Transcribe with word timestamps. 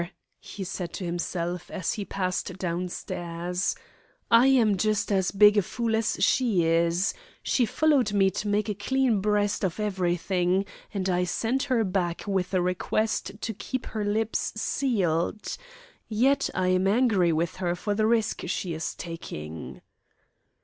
he 0.39 0.63
said 0.63 0.91
to 0.91 1.05
himself, 1.05 1.69
as 1.69 1.93
he 1.93 2.03
passed 2.03 2.57
downstairs, 2.57 3.75
"I 4.31 4.47
am 4.47 4.75
just 4.77 5.11
as 5.11 5.29
big 5.29 5.57
a 5.57 5.61
fool 5.61 5.95
as 5.95 6.15
she 6.23 6.63
is. 6.65 7.13
She 7.43 7.67
followed 7.67 8.11
me 8.11 8.31
to 8.31 8.47
make 8.47 8.67
a 8.67 8.73
clean 8.73 9.19
breast 9.21 9.63
of 9.63 9.79
everything, 9.79 10.65
and 10.91 11.07
I 11.07 11.25
send 11.25 11.61
her 11.69 11.83
back 11.83 12.23
with 12.25 12.51
a 12.55 12.63
request 12.63 13.39
to 13.41 13.53
keep 13.53 13.85
her 13.85 14.03
lips 14.03 14.59
sealed. 14.59 15.55
Yet 16.09 16.49
I 16.55 16.69
am 16.69 16.87
angry 16.87 17.31
with 17.31 17.57
her 17.57 17.75
for 17.75 17.93
the 17.93 18.07
risk 18.07 18.41
she 18.47 18.73
is 18.73 18.95
taking!" 18.95 19.81